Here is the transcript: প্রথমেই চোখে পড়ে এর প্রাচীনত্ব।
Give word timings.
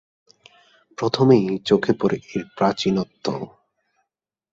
প্রথমেই 0.97 1.45
চোখে 1.65 1.93
পড়ে 1.93 2.17
এর 2.33 2.43
প্রাচীনত্ব। 2.57 3.25